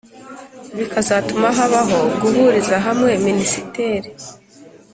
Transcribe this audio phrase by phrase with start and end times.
[0.77, 4.09] bikazatuma habaho guhurizahamwe minisiteri